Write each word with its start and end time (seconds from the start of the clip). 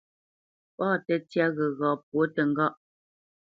Pâ 0.77 0.87
tə́tyá 1.05 1.45
ghəgha 1.55 1.89
pwǒ 2.07 2.21
təŋgáʼ. 2.35 2.73